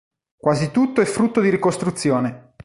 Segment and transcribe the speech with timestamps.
[0.35, 2.55] Quasi tutto è frutto di ricostruzione.